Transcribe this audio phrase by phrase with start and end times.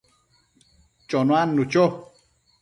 [1.09, 1.85] chonuadnu cho